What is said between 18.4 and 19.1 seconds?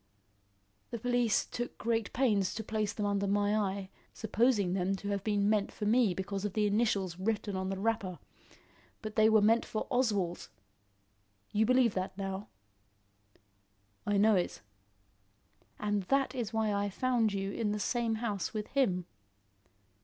with him."